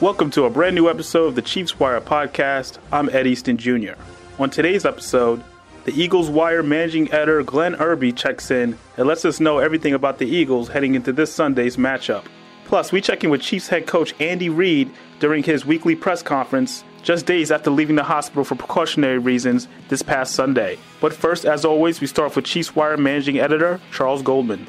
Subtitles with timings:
[0.00, 2.78] Welcome to a brand new episode of the Chiefs Wire podcast.
[2.92, 3.94] I'm Ed Easton Jr.
[4.38, 5.42] On today's episode,
[5.86, 10.18] the Eagles Wire managing editor Glenn Erby checks in and lets us know everything about
[10.18, 12.26] the Eagles heading into this Sunday's matchup.
[12.66, 14.88] Plus, we check in with Chiefs head coach Andy Reid
[15.18, 20.02] during his weekly press conference just days after leaving the hospital for precautionary reasons this
[20.02, 20.78] past Sunday.
[21.00, 24.64] But first, as always, we start with Chiefs Wire managing editor Charles Goldman.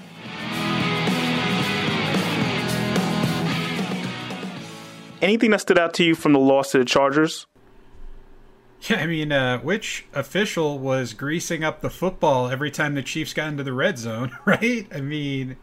[5.22, 7.46] Anything that stood out to you from the loss to the Chargers?
[8.84, 13.34] Yeah, I mean, uh, which official was greasing up the football every time the Chiefs
[13.34, 14.88] got into the red zone, right?
[14.94, 15.58] I mean,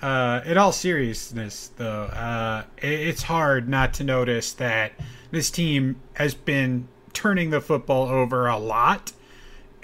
[0.00, 4.92] uh, in all seriousness, though, uh, it's hard not to notice that
[5.30, 9.12] this team has been turning the football over a lot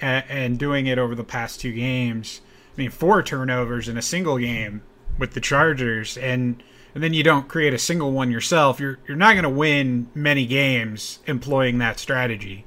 [0.00, 2.40] and, and doing it over the past two games.
[2.74, 4.82] I mean, four turnovers in a single game
[5.18, 6.62] with the Chargers, and
[6.94, 10.08] and then you don't create a single one yourself, you're you're not going to win
[10.14, 12.64] many games employing that strategy.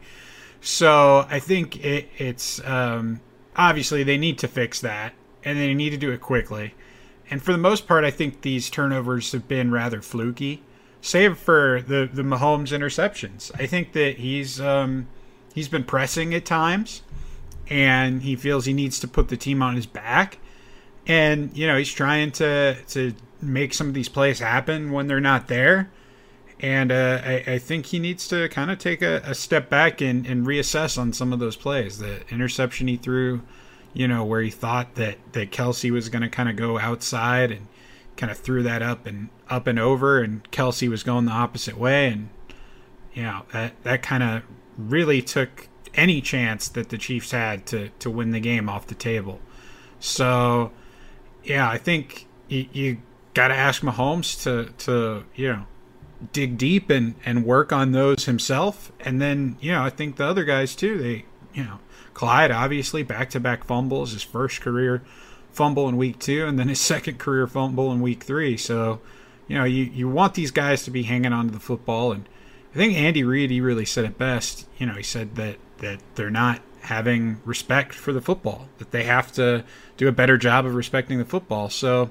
[0.60, 3.22] So I think it, it's um,
[3.56, 6.74] obviously they need to fix that, and they need to do it quickly.
[7.30, 10.62] And for the most part, I think these turnovers have been rather fluky,
[11.02, 13.52] save for the the Mahomes interceptions.
[13.56, 15.08] I think that he's um,
[15.54, 17.02] he's been pressing at times,
[17.70, 20.40] and he feels he needs to put the team on his back.
[21.06, 25.20] And you know he's trying to to make some of these plays happen when they're
[25.20, 25.90] not there.
[26.60, 30.02] And uh, I, I, think he needs to kind of take a, a step back
[30.02, 32.00] and, and, reassess on some of those plays.
[32.00, 33.44] The interception he threw,
[33.94, 37.52] you know, where he thought that, that Kelce was going to kind of go outside
[37.52, 37.68] and
[38.16, 41.78] kind of threw that up and up and over, and Kelce was going the opposite
[41.78, 42.08] way.
[42.08, 42.30] And,
[43.14, 44.42] you know, that, that kind of
[44.80, 48.96] really took any chance that the Chiefs had to, to win the game off the
[48.96, 49.40] table.
[50.00, 50.72] So,
[51.44, 52.98] yeah, I think you, you
[53.38, 55.66] got to ask Mahomes to to you know
[56.34, 60.26] dig deep and and work on those himself, and then you know I think the
[60.26, 60.98] other guys too.
[60.98, 61.80] They you know
[62.16, 65.04] Clyde obviously back to back fumbles, his first career
[65.52, 68.58] fumble in week two, and then his second career fumble in week three.
[68.58, 69.00] So
[69.48, 72.28] you know you you want these guys to be hanging on to the football, and
[72.74, 74.68] I think Andy Reid he really said it best.
[74.80, 79.04] You know he said that that they're not having respect for the football, that they
[79.04, 79.64] have to
[79.96, 81.70] do a better job of respecting the football.
[81.70, 82.10] So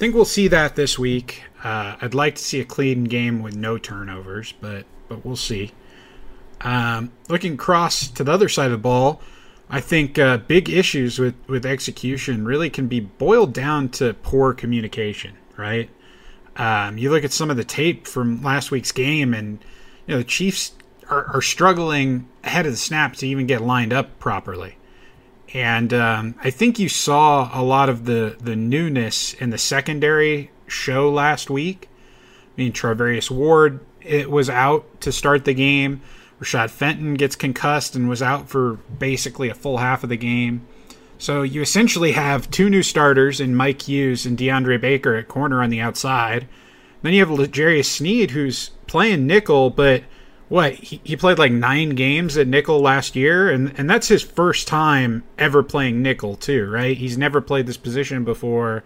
[0.00, 1.42] think we'll see that this week.
[1.62, 5.72] Uh, I'd like to see a clean game with no turnovers, but but we'll see.
[6.62, 9.20] Um, looking across to the other side of the ball,
[9.68, 14.54] I think uh, big issues with with execution really can be boiled down to poor
[14.54, 15.36] communication.
[15.58, 15.90] Right?
[16.56, 19.62] Um, you look at some of the tape from last week's game, and
[20.06, 20.72] you know the Chiefs
[21.10, 24.78] are, are struggling ahead of the snap to even get lined up properly.
[25.52, 30.50] And um, I think you saw a lot of the, the newness in the secondary
[30.66, 31.88] show last week.
[32.56, 36.00] I mean, Charvarius Ward it was out to start the game.
[36.40, 40.66] Rashad Fenton gets concussed and was out for basically a full half of the game.
[41.18, 45.62] So you essentially have two new starters in Mike Hughes and DeAndre Baker at corner
[45.62, 46.48] on the outside.
[47.02, 50.04] Then you have L'Jarius Sneed who's playing nickel, but–
[50.50, 53.50] what he, he played like nine games at nickel last year?
[53.50, 56.96] And and that's his first time ever playing nickel too right?
[56.96, 58.84] He's never played this position before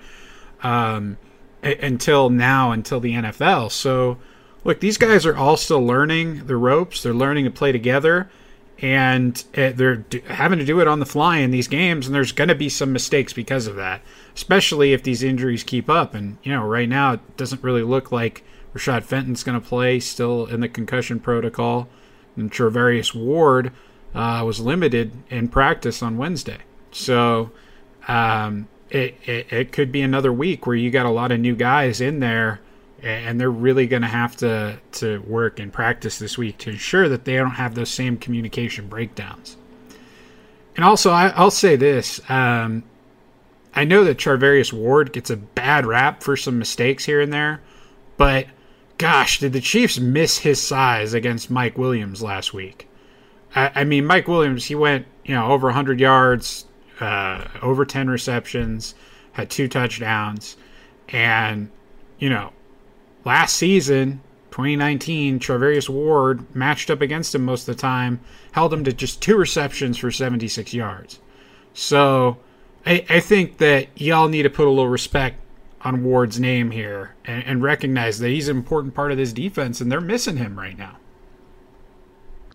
[0.63, 1.17] um,
[1.65, 4.19] a- until now until the nfl so
[4.63, 7.03] look these guys are all still learning the ropes.
[7.03, 8.31] They're learning to play together.
[8.81, 12.33] And uh, they're having to do it on the fly in these games and there's
[12.33, 14.03] going to be some mistakes because of that
[14.35, 16.13] especially if these injuries keep up.
[16.15, 18.45] And you know right now it doesn't really look like
[18.75, 21.89] Rashad Fenton's going to play still in the concussion protocol.
[22.37, 23.73] And Charvarius Ward
[24.15, 26.59] uh, was limited in practice on Wednesday.
[26.91, 27.53] So
[28.09, 31.55] um, it, it, it could be another week where you got a lot of new
[31.55, 32.61] guys in there
[33.05, 37.09] and they're really going to have to to work and practice this week to ensure
[37.09, 39.59] that they don't have those same communication breakdowns.
[40.75, 42.83] And also, I, will say this: um,
[43.75, 47.61] I know that Charvarius Ward gets a bad rap for some mistakes here and there,
[48.17, 48.47] but
[49.05, 52.89] gosh, did the Chiefs miss his size against Mike Williams last week?
[53.55, 56.65] I, I mean, Mike Williams, he went you know, over 100 yards,
[57.01, 58.95] uh, over 10 receptions,
[59.33, 60.57] had two touchdowns.
[61.11, 61.71] And,
[62.19, 62.55] you know,
[63.27, 64.23] last season,
[64.53, 68.21] 2019, Charvarius Ward matched up against him most of the time,
[68.53, 71.21] held him to just two receptions for 76 yards.
[71.75, 72.39] So
[72.87, 75.44] I, I think that y'all need to put a little respect
[75.85, 79.81] on Ward's name here and, and recognize that he's an important part of this defense,
[79.81, 80.97] and they're missing him right now.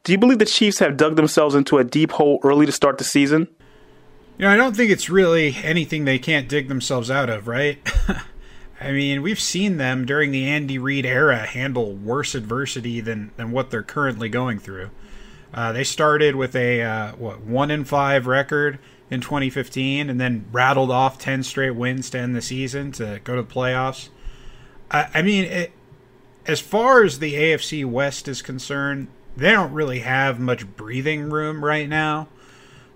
[0.03, 2.97] Do you believe the Chiefs have dug themselves into a deep hole early to start
[2.97, 3.47] the season?
[4.37, 7.77] You know, I don't think it's really anything they can't dig themselves out of, right?
[8.81, 13.51] I mean, we've seen them during the Andy Reid era handle worse adversity than, than
[13.51, 14.89] what they're currently going through.
[15.53, 18.79] Uh, they started with a uh, what one in five record
[19.09, 23.35] in 2015, and then rattled off 10 straight wins to end the season to go
[23.35, 24.09] to the playoffs.
[24.91, 25.71] I, I mean, it,
[26.45, 31.63] as far as the AFC West is concerned, they don't really have much breathing room
[31.63, 32.27] right now.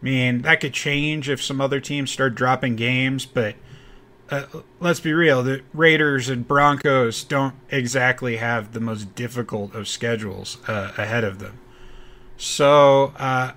[0.02, 3.56] I mean, that could change if some other teams start dropping games, but
[4.30, 4.46] uh,
[4.80, 10.58] let's be real, the Raiders and Broncos don't exactly have the most difficult of schedules
[10.68, 11.60] uh, ahead of them.
[12.38, 13.54] So, uh,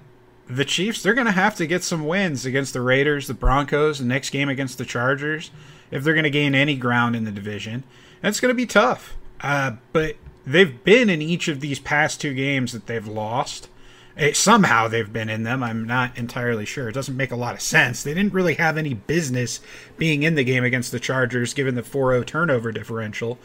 [0.48, 3.98] the Chiefs, they're going to have to get some wins against the Raiders, the Broncos,
[3.98, 5.50] the next game against the Chargers,
[5.90, 7.84] if they're going to gain any ground in the division.
[8.22, 9.16] And it's going to be tough.
[9.40, 10.16] Uh, but
[10.46, 13.68] they've been in each of these past two games that they've lost.
[14.16, 15.62] It, eh, somehow they've been in them.
[15.62, 16.88] I'm not entirely sure.
[16.88, 18.02] It doesn't make a lot of sense.
[18.02, 19.60] They didn't really have any business
[19.98, 23.38] being in the game against the Chargers, given the 4 0 turnover differential.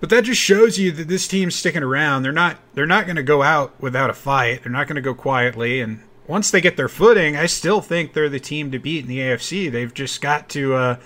[0.00, 2.22] But that just shows you that this team's sticking around.
[2.22, 4.62] They're not they're not going to go out without a fight.
[4.62, 8.12] They're not going to go quietly and once they get their footing, I still think
[8.12, 9.72] they're the team to beat in the AFC.
[9.72, 10.96] They've just got to uh,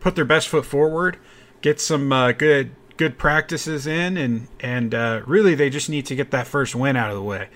[0.00, 1.18] put their best foot forward,
[1.60, 6.16] get some uh, good good practices in, and and uh, really they just need to
[6.16, 7.48] get that first win out of the way.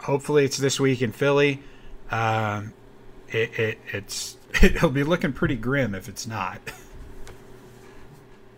[0.00, 1.62] Hopefully, it's this week in Philly.
[2.10, 2.72] Um,
[3.28, 6.60] it, it it's it'll be looking pretty grim if it's not.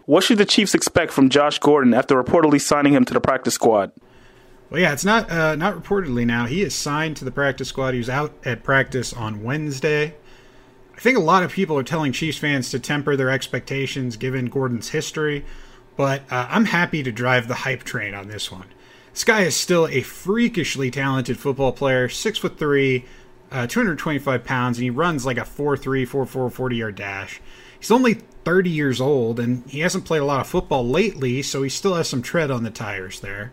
[0.07, 3.55] What should the Chiefs expect from Josh Gordon after reportedly signing him to the practice
[3.55, 3.93] squad?
[4.70, 6.46] Well, yeah, it's not uh, not reportedly now.
[6.46, 7.93] He is signed to the practice squad.
[7.93, 10.14] He was out at practice on Wednesday.
[10.96, 14.46] I think a lot of people are telling Chiefs fans to temper their expectations given
[14.46, 15.44] Gordon's history,
[15.96, 18.67] but uh, I'm happy to drive the hype train on this one.
[19.12, 23.06] This guy is still a freakishly talented football player, six foot three,
[23.50, 27.40] uh, 225 pounds, and he runs like a 4-3, 4-4, 40 yard dash.
[27.78, 28.14] He's only
[28.44, 31.94] 30 years old, and he hasn't played a lot of football lately, so he still
[31.94, 33.52] has some tread on the tires there.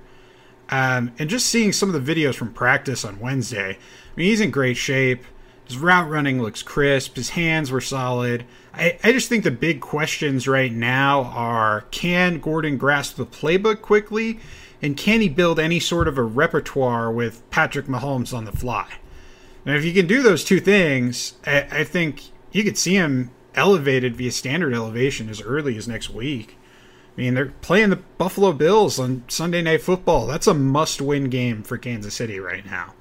[0.69, 4.41] Um, and just seeing some of the videos from practice on Wednesday, I mean, he's
[4.41, 5.23] in great shape.
[5.65, 7.15] His route running looks crisp.
[7.15, 8.45] His hands were solid.
[8.73, 13.81] I, I just think the big questions right now are can Gordon grasp the playbook
[13.81, 14.39] quickly?
[14.81, 18.87] And can he build any sort of a repertoire with Patrick Mahomes on the fly?
[19.65, 23.31] And if you can do those two things, I, I think you could see him
[23.55, 26.56] elevated via standard elevation as early as next week.
[27.17, 30.27] I mean, they're playing the Buffalo Bills on Sunday Night Football.
[30.27, 32.93] That's a must win game for Kansas City right now.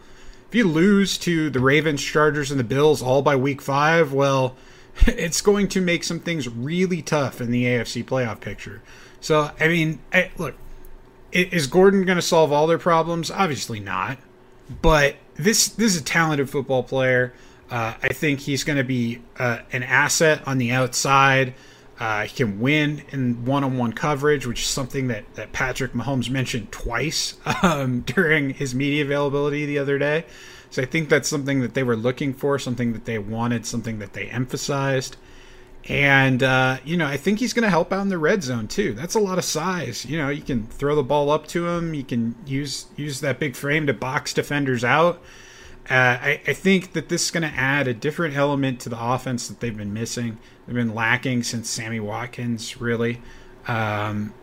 [0.48, 4.56] If you lose to the Ravens, Chargers, and the Bills all by week five, well,
[5.06, 8.80] it's going to make some things really tough in the AFC playoff picture.
[9.20, 10.54] So, I mean, I, look,
[11.32, 13.30] is Gordon going to solve all their problems?
[13.30, 14.18] Obviously not.
[14.82, 17.34] But this this is a talented football player.
[17.70, 21.54] Uh, I think he's going to be uh, an asset on the outside.
[21.98, 26.70] Uh, he can win in one-on-one coverage, which is something that, that Patrick Mahomes mentioned
[26.70, 30.26] twice um, during his media availability the other day.
[30.70, 33.98] So I think that's something that they were looking for, something that they wanted, something
[34.00, 35.16] that they emphasized.
[35.88, 38.66] And uh, you know, I think he's going to help out in the red zone
[38.66, 38.92] too.
[38.92, 40.04] That's a lot of size.
[40.04, 41.94] You know, you can throw the ball up to him.
[41.94, 45.22] You can use use that big frame to box defenders out.
[45.88, 49.00] Uh, I, I, think that this is going to add a different element to the
[49.00, 50.36] offense that they've been missing.
[50.66, 53.20] They've been lacking since Sammy Watkins, really,
[53.68, 54.34] um,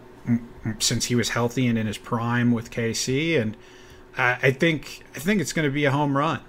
[0.80, 3.39] since he was healthy and in his prime with KC.
[3.39, 3.58] And
[4.18, 6.42] uh, I think I think it's going to be a home run.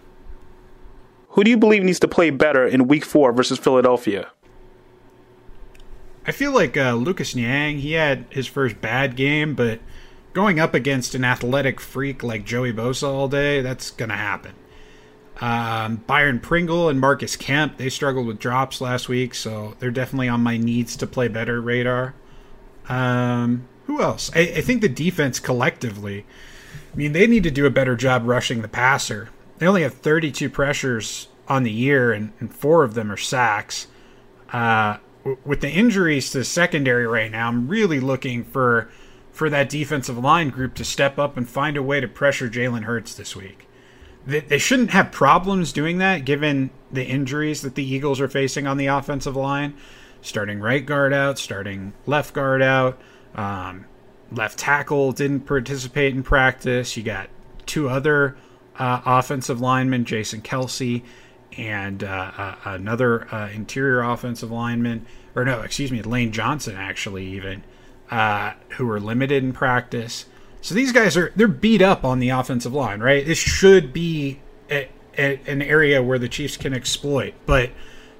[1.30, 4.30] Who do you believe needs to play better in Week Four versus Philadelphia?
[6.26, 7.78] I feel like uh, Lucas Niang.
[7.78, 9.80] He had his first bad game, but
[10.32, 14.54] going up against an athletic freak like Joey Bosa all day, that's going to happen.
[15.40, 20.28] Um, Byron Pringle and Marcus Kemp, they struggled with drops last week, so they're definitely
[20.28, 22.14] on my needs to play better radar.
[22.88, 24.30] Um, who else?
[24.34, 26.24] I, I, think the defense collectively,
[26.92, 29.30] I mean, they need to do a better job rushing the passer.
[29.58, 33.88] They only have 32 pressures on the year, and, and four of them are sacks.
[34.52, 38.90] Uh, w- with the injuries to the secondary right now, I'm really looking for
[39.32, 42.84] for that defensive line group to step up and find a way to pressure Jalen
[42.84, 43.66] Hurts this week
[44.26, 48.76] they, shouldn't have problems doing that given the injuries that the Eagles are facing on
[48.76, 49.74] the offensive line.
[50.22, 52.98] Starting right guard out, starting left guard out.
[53.34, 53.84] Um,
[54.32, 56.96] left tackle didn't participate in practice.
[56.96, 57.28] You got
[57.66, 58.36] two other
[58.78, 61.02] uh, offensive linemen, Jason Kelce
[61.56, 67.26] and uh, uh, another uh, interior offensive lineman, or no, excuse me, Lane Johnson actually
[67.26, 67.62] even,
[68.10, 70.26] uh, who were limited in practice.
[70.64, 73.26] So these guys are they're beat up on the offensive line, right?
[73.26, 74.40] This should be
[74.70, 77.68] a, a, an area where the Chiefs can exploit, but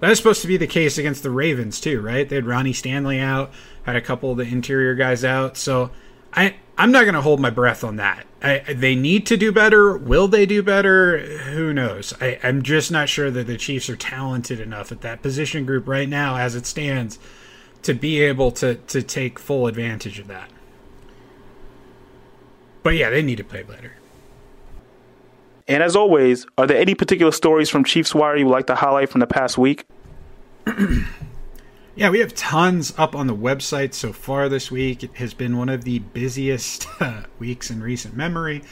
[0.00, 2.28] that is supposed to be the case against the Ravens too, right?
[2.28, 3.50] They had Ronnie Stanley out,
[3.84, 5.90] had a couple of the interior guys out, so
[6.34, 8.26] I I'm not going to hold my breath on that.
[8.42, 9.96] I, they need to do better.
[9.96, 11.20] Will they do better?
[11.44, 12.12] Who knows?
[12.20, 15.88] I, I'm just not sure that the Chiefs are talented enough at that position group
[15.88, 17.18] right now, as it stands,
[17.84, 20.50] to be able to to take full advantage of that.
[22.84, 23.94] But yeah, they need to play better.
[25.66, 28.74] And as always, are there any particular stories from Chiefs Wire you would like to
[28.74, 29.86] highlight from the past week?
[31.96, 35.02] yeah, we have tons up on the website so far this week.
[35.02, 38.62] It has been one of the busiest uh, weeks in recent memory.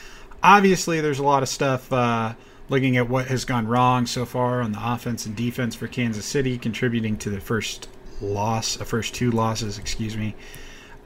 [0.43, 2.35] Obviously, there's a lot of stuff uh,
[2.69, 6.25] looking at what has gone wrong so far on the offense and defense for Kansas
[6.25, 7.89] City, contributing to the first
[8.21, 10.35] loss, the uh, first two losses, excuse me.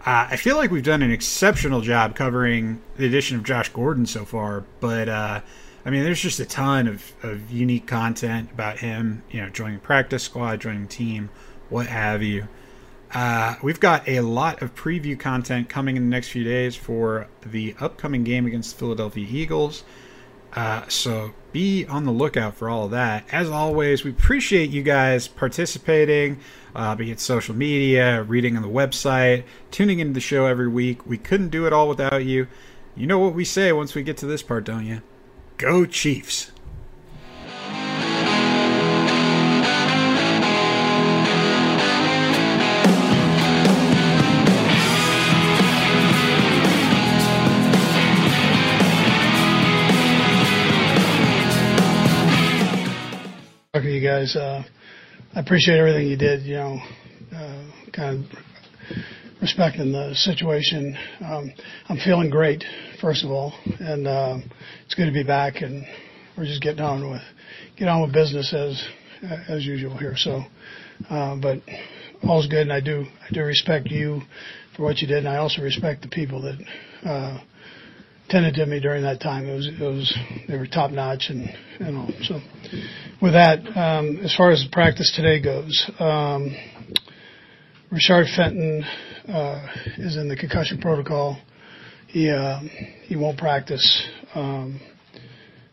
[0.01, 4.06] Uh, I feel like we've done an exceptional job covering the addition of Josh Gordon
[4.06, 5.42] so far, but uh,
[5.86, 9.80] I mean, there's just a ton of, of unique content about him, you know, joining
[9.80, 11.30] practice squad, joining team,
[11.70, 12.48] what have you.
[13.13, 17.27] Uh, we've got a lot of preview content coming in the next few days for
[17.46, 19.84] the upcoming game against the Philadelphia Eagles.
[20.58, 23.24] Uh, so be on the lookout for all of that.
[23.32, 26.40] As always, we appreciate you guys participating,
[26.74, 31.06] uh, be it social media, reading on the website, tuning into the show every week.
[31.06, 32.48] We couldn't do it all without you.
[32.96, 35.04] You know what we say once we get to this part, don't you?
[35.58, 36.52] Go Chiefs!
[54.17, 54.36] Guys.
[54.36, 54.63] Uh,
[55.36, 56.41] I appreciate everything you did.
[56.41, 56.79] You know,
[57.36, 58.31] uh, kind of
[59.41, 60.97] respecting the situation.
[61.24, 61.53] Um,
[61.88, 62.63] I'm feeling great,
[63.00, 64.38] first of all, and uh,
[64.86, 65.62] it's good to be back.
[65.62, 65.86] And
[66.36, 67.21] we're just getting on with
[67.77, 68.83] get on with business as
[69.47, 70.15] as usual here.
[70.15, 70.41] So,
[71.12, 71.62] uh, but
[72.27, 74.21] all's good, and I do I do respect you
[74.75, 77.07] for what you did, and I also respect the people that.
[77.07, 77.39] Uh,
[78.29, 79.48] tended to me during that time.
[79.48, 80.17] It was, it was,
[80.48, 82.10] they were top notch and, and all.
[82.24, 82.39] So
[83.22, 86.55] with that, um, as far as the practice today goes, um,
[87.91, 88.84] Rashard Fenton,
[89.29, 89.67] uh,
[89.98, 91.38] is in the concussion protocol.
[92.07, 92.60] He, uh,
[93.05, 94.79] he won't practice, um,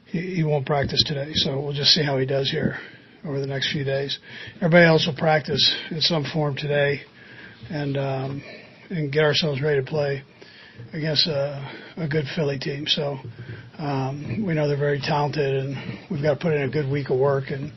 [0.07, 1.33] he, he won't practice today.
[1.35, 2.79] So we'll just see how he does here
[3.25, 4.19] over the next few days.
[4.57, 7.01] Everybody else will practice in some form today
[7.71, 8.43] and, um,
[8.91, 10.23] and get ourselves ready to play
[10.93, 12.87] against a, a good Philly team.
[12.87, 13.19] So
[13.79, 17.11] um, we know they're very talented, and we've got to put in a good week
[17.11, 17.73] of work and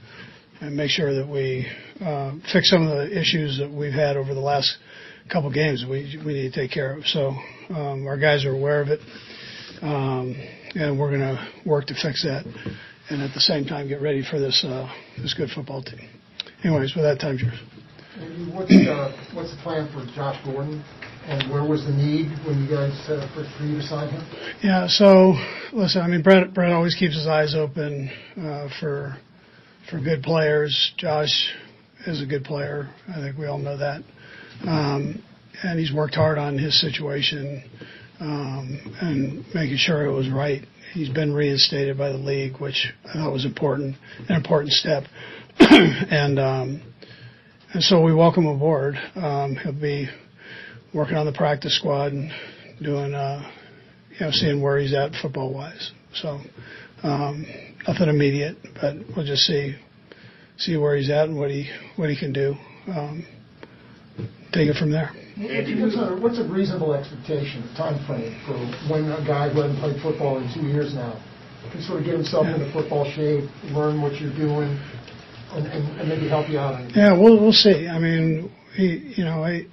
[0.59, 1.67] and make sure that we
[2.01, 4.77] uh, fix some of the issues that we've had over the last
[5.31, 5.85] couple games.
[5.87, 7.05] We we need to take care of.
[7.05, 7.33] So
[7.69, 8.99] um, our guys are aware of it,
[9.81, 10.35] um,
[10.75, 12.45] and we're going to work to fix that,
[13.09, 16.09] and at the same time get ready for this uh, this good football team.
[16.63, 17.59] Anyways, with that, time's yours.
[18.51, 20.83] What's, uh, what's the plan for Josh Gordon?
[21.27, 24.23] And where was the need when you guys uh, first for you to sign him?
[24.63, 24.87] Yeah.
[24.87, 25.35] So
[25.73, 29.17] listen, I mean, Brett Brett always keeps his eyes open uh, for
[29.91, 30.93] for good players.
[30.97, 31.51] Josh
[32.05, 32.89] is a good player.
[33.09, 34.03] I think we all know that.
[34.61, 35.21] Um,
[35.63, 37.61] and he's worked hard on his situation
[38.21, 40.65] um, and making sure it was right.
[40.93, 43.97] He's been reinstated by the league, which I thought was important,
[44.29, 45.03] an important step.
[45.59, 46.81] and um,
[47.73, 48.95] and so we welcome aboard.
[49.15, 50.07] Um, he'll be
[50.93, 52.31] working on the practice squad and
[52.81, 53.49] doing, uh,
[54.19, 55.91] you know, seeing where he's at football wise.
[56.13, 56.39] So
[57.03, 57.45] um,
[57.87, 59.75] nothing immediate, but we'll just see
[60.57, 62.55] see where he's at and what he what he can do.
[62.87, 63.25] Um,
[64.53, 65.11] take it from there.
[65.37, 68.57] What's a, reasonable expectation, time frame for
[68.91, 71.21] when a guy who hasn't played football in two years now
[71.71, 72.55] can sort of get himself yeah.
[72.55, 73.43] into football shape,
[73.75, 74.79] learn what you're doing,
[75.51, 76.79] and, and, and maybe help you out?
[76.95, 77.87] yeah, we'll we'll see.
[77.87, 79.65] I mean, he, you know, I,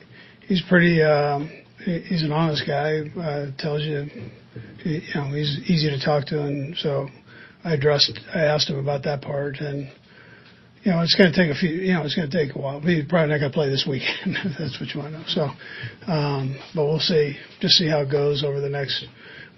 [0.47, 1.03] he's pretty.
[1.03, 1.51] Um,
[1.85, 3.01] he's an honest guy.
[3.19, 4.07] Uh, tells you,
[4.85, 7.09] you know, he's easy to talk to, and so
[7.65, 8.19] I addressed.
[8.35, 9.91] I asked him about that part, and
[10.83, 11.71] you know, it's going to take a few.
[11.71, 12.81] You know, it's going to take a while.
[12.81, 14.37] He's probably not going to play this weekend.
[14.45, 15.25] if that's what you want to know.
[15.29, 17.37] So, um, but we'll see.
[17.61, 19.07] Just see how it goes over the next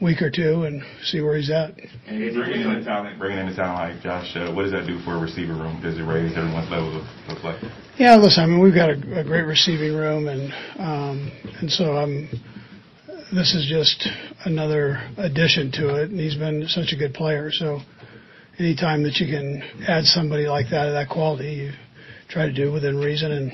[0.00, 1.72] week or two and see where he's at.
[2.06, 4.86] And bringing in a talent, bringing in a talent like Josh, uh, what does that
[4.86, 5.80] do for a receiver room?
[5.82, 7.58] Does it raise everyone's level of, of play?
[7.98, 11.96] Yeah, listen, I mean, we've got a, great receiving room, and um, and so.
[13.34, 14.06] This is just
[14.44, 17.50] another addition to it, and he's been such a good player.
[17.50, 17.80] So,
[18.58, 21.72] anytime that you can add somebody like that of that quality, you
[22.28, 23.52] try to do within reason, and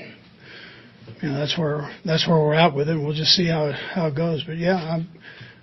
[1.21, 2.97] you know that's where that's where we're at with it.
[2.97, 4.43] We'll just see how how it goes.
[4.45, 5.07] But yeah, I'm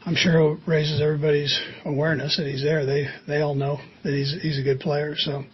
[0.07, 2.87] I'm sure it raises everybody's awareness that he's there.
[2.87, 5.15] They they all know that he's he's a good player.
[5.17, 5.45] So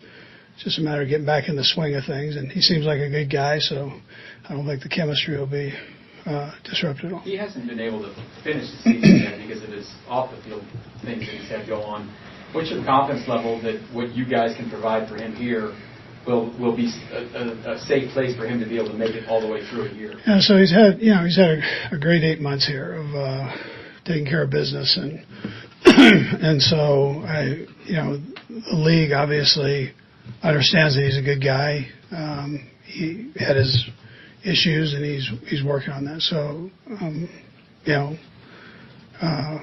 [0.56, 2.36] it's just a matter of getting back in the swing of things.
[2.36, 3.58] And he seems like a good guy.
[3.58, 3.92] So
[4.48, 5.74] I don't think the chemistry will be
[6.24, 7.20] uh, disrupted at all.
[7.20, 10.64] He hasn't been able to finish the season yet because of his off the field
[11.04, 12.08] things that he's had go on.
[12.52, 15.76] What's your confidence level that what you guys can provide for him here
[16.26, 19.14] will will be a, a, a safe place for him to be able to make
[19.14, 20.14] it all the way through a year?
[20.26, 23.14] Yeah, so he's had you know he's had a, a great eight months here of
[23.14, 23.54] uh,
[24.06, 25.20] taking care of business and
[25.84, 29.92] and so I you know the league obviously
[30.42, 31.86] understands that he's a good guy.
[32.10, 33.88] Um, he had his
[34.44, 36.20] issues and he's he's working on that.
[36.20, 37.28] So um,
[37.84, 38.16] you know.
[39.20, 39.58] Uh,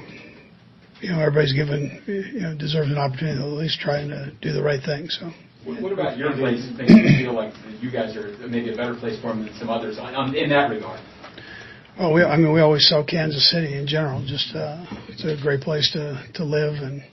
[0.99, 4.53] you know, everybody's given, you know, deserves an opportunity to at least trying to do
[4.53, 5.09] the right thing.
[5.09, 5.31] So.
[5.65, 6.65] What, about your place?
[6.77, 9.69] Makes you feel like you guys are maybe a better place for him than some
[9.69, 10.99] others in that regard.
[11.99, 14.25] Well, we, I mean, we always sell Kansas City in general.
[14.25, 17.03] Just uh, it's a great place to to live and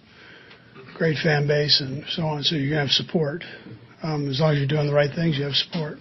[1.00, 2.42] great fan base and so on.
[2.44, 3.42] So you're gonna have support.
[4.02, 5.96] Um, as long as you're doing the right things, you have support.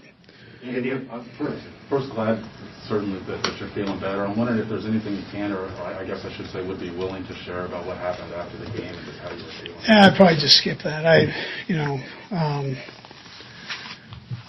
[0.59, 2.43] Uh, first, first, glad
[2.83, 4.27] certainly that, that you're feeling better.
[4.27, 6.91] I'm wondering if there's anything you can, or I guess I should say, would be
[6.91, 9.79] willing to share about what happened after the game and just how you were feeling.
[9.87, 11.07] Yeah, I'd probably just skip that.
[11.07, 11.31] I,
[11.71, 11.95] you know,
[12.35, 12.75] um,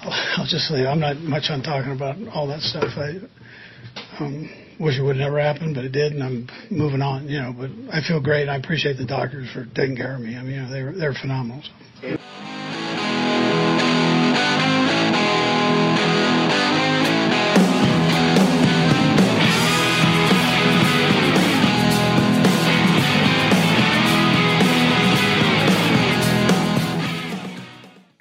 [0.03, 2.91] I'll, I'll just say I'm not much on talking about all that stuff.
[2.99, 3.23] I
[4.19, 4.51] um,
[4.81, 7.29] wish it would never happen, but it did, and I'm moving on.
[7.29, 8.49] You know, but I feel great.
[8.49, 10.37] I appreciate the doctors for taking care of me.
[10.37, 11.63] I mean, you know, they were they're phenomenal.
[11.63, 12.17] So.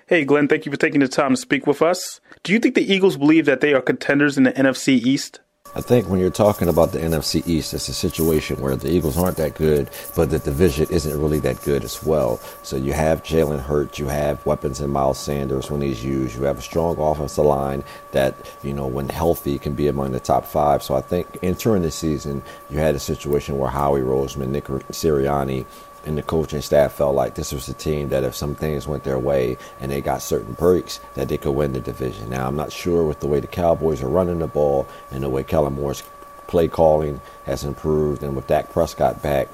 [0.08, 2.19] Hey, Glenn, thank you for taking the time to speak with us.
[2.41, 5.39] Do you think the Eagles believe that they are contenders in the NFC East?
[5.75, 9.19] I think when you're talking about the NFC East, it's a situation where the Eagles
[9.19, 12.39] aren't that good, but the division isn't really that good as well.
[12.63, 16.43] So you have Jalen Hurts, you have weapons in Miles Sanders when he's used, you
[16.43, 20.45] have a strong offensive line that, you know, when healthy can be among the top
[20.45, 20.82] five.
[20.82, 25.67] So I think entering the season, you had a situation where Howie Roseman, Nick Sirianni,
[26.10, 29.04] and the coaching staff felt like this was a team that if some things went
[29.04, 32.32] their way and they got certain breaks, that they could win the division.
[32.32, 35.30] Now, I'm not sure with the way the Cowboys are running the ball and the
[35.30, 36.02] way Kellen Moore's
[36.48, 39.50] play calling has improved, and with Dak Prescott back,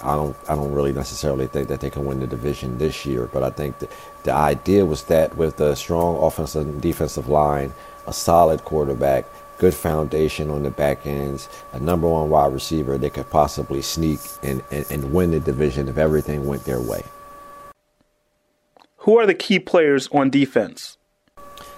[0.00, 3.28] I don't I don't really necessarily think that they can win the division this year.
[3.32, 3.88] But I think the,
[4.22, 7.74] the idea was that with a strong offensive and defensive line,
[8.06, 9.24] a solid quarterback,
[9.58, 14.20] good foundation on the back ends, a number one wide receiver, they could possibly sneak
[14.42, 17.02] and, and, and win the division if everything went their way.
[18.98, 20.96] Who are the key players on defense?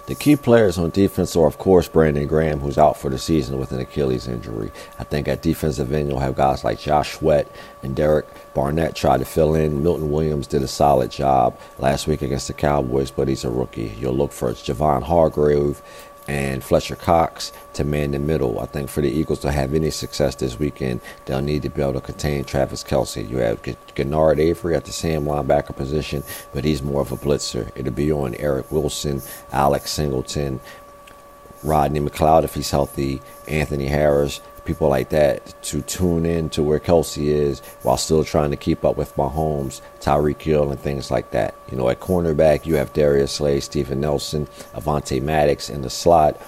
[0.07, 3.59] The key players on defense are, of course, Brandon Graham, who's out for the season
[3.59, 4.71] with an Achilles injury.
[4.97, 7.47] I think at defensive end, you'll have guys like Josh Sweat
[7.83, 9.83] and Derek Barnett try to fill in.
[9.83, 13.95] Milton Williams did a solid job last week against the Cowboys, but he's a rookie.
[13.99, 15.79] You'll look for Javon Hargrave
[16.29, 18.59] and Fletcher Cox to man the middle.
[18.59, 21.81] I think for the Eagles to have any success this weekend, they'll need to be
[21.81, 23.27] able to contain Travis Kelce.
[23.27, 27.71] You have Genard Avery at the same linebacker position, but he's more of a blitzer.
[27.75, 30.59] It'll be on Eric Wilson, Alex Singleton,
[31.63, 36.79] Rodney McLeod if he's healthy, Anthony Harris, people like that to tune in to where
[36.79, 41.31] Kelce is while still trying to keep up with Mahomes, Tyreek Hill, and things like
[41.31, 41.55] that.
[41.71, 46.39] You know, at cornerback, you have Darius Slay, Steven Nelson, Avonte Maddox in the slot.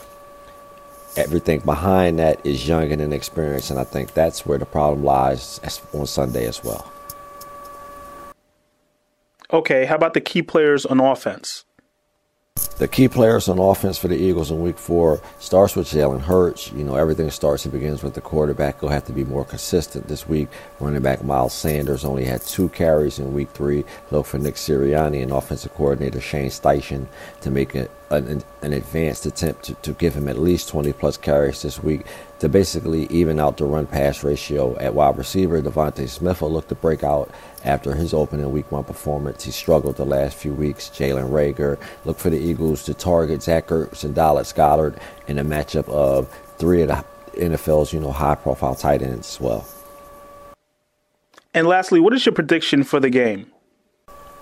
[1.18, 5.60] Everything behind that is young and inexperienced, and I think that's where the problem lies
[5.92, 6.94] on Sunday as well.
[9.52, 11.66] Okay, how about the key players on offense?
[12.82, 16.72] The key players on offense for the Eagles in week four starts with Jalen Hurts.
[16.72, 18.80] You know, everything starts and begins with the quarterback.
[18.80, 20.50] He'll have to be more consistent this week.
[20.80, 23.86] Running back Miles Sanders only had two carries in week three.
[24.10, 27.06] Look for Nick Sirianni and offensive coordinator Shane Steichen
[27.42, 31.18] to make a, an, an advanced attempt to, to give him at least 20 plus
[31.18, 32.06] carries this week
[32.40, 35.62] to basically even out the run pass ratio at wide receiver.
[35.62, 37.30] DeVonta Smith will look to break out
[37.64, 39.44] after his opening week one performance.
[39.44, 40.90] He struggled the last few weeks.
[40.90, 44.98] Jalen Reagor look for the Eagles to target Zach Ertz and Dallas Goedert
[45.28, 49.42] in a matchup of three of the NFL's you know high profile tight ends as
[49.42, 49.66] well.
[51.54, 53.52] And lastly, what is your prediction for the game?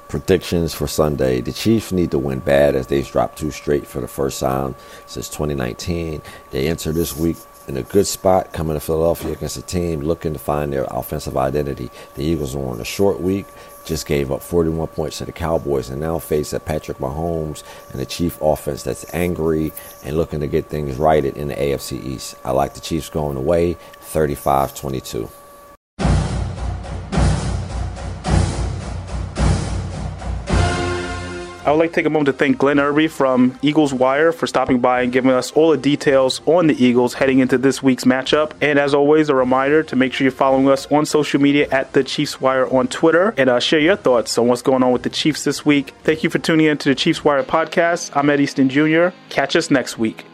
[0.09, 1.39] Predictions for Sunday.
[1.39, 4.73] The Chiefs need to win bad as they've dropped two straight for the first time
[5.05, 6.23] since 2019.
[6.49, 10.33] They enter this week in a good spot coming to Philadelphia against a team looking
[10.33, 11.91] to find their offensive identity.
[12.15, 13.45] The Eagles are on a short week,
[13.85, 18.01] just gave up 41 points to the Cowboys, and now face a Patrick Mahomes and
[18.01, 19.71] a Chief offense that's angry
[20.03, 22.35] and looking to get things righted in the AFC East.
[22.43, 25.29] I like the Chiefs going away 35 22.
[31.65, 34.47] I would like to take a moment to thank Glenn Erby from Eagles Wire for
[34.47, 38.05] stopping by and giving us all the details on the Eagles heading into this week's
[38.05, 38.53] matchup.
[38.61, 41.91] And as always, a reminder to make sure you're following us on social media at
[41.91, 45.03] the Chiefs Wire on Twitter and uh, share your thoughts on what's going on with
[45.03, 45.93] the Chiefs this week.
[46.03, 48.15] Thank you for tuning in to the Chiefs Wire podcast.
[48.15, 49.09] I'm Ed Easton Jr.
[49.27, 50.25] Catch us next week.